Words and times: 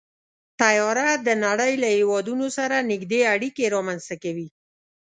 طیاره 0.61 1.07
د 1.27 1.29
نړۍ 1.45 1.73
له 1.83 1.87
هېوادونو 1.97 2.45
سره 2.57 2.75
نږدې 2.91 3.21
اړیکې 3.33 3.65
رامنځته 3.75 4.15
کوي. 4.23 4.47